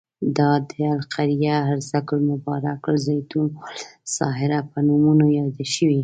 [0.37, 3.65] دا د القریه، ارض المبارک، الزیتون او
[4.05, 5.99] الساهره په نومونو یاد شوی.